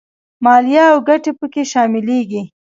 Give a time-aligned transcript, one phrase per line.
[0.43, 2.41] مالیه او ګټې په کې شاملېږي